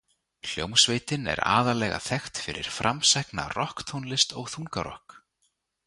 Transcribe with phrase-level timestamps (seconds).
[0.51, 5.21] Hljómsveitin er aðallega þekkt fyrir framsækna rokktónlist og þungarokk.